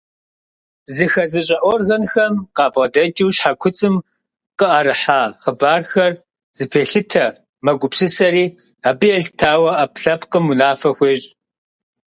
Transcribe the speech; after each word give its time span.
Зыхэзыщӏэ 0.95 1.57
органхэм 1.71 2.33
къабгъэдэкӏыу 2.55 3.33
щхьэкуцӏым 3.35 3.95
къыӏэрыхьа 4.59 5.19
хъыбархэр 5.43 6.13
зэпелъытэ, 6.57 7.25
мэгупсысэри, 7.63 8.45
абы 8.89 9.07
елъытауэ 9.17 9.71
ӏэпкълъэпкъым 9.77 10.45
унафэ 10.51 10.89
хуещӏ. 10.97 11.29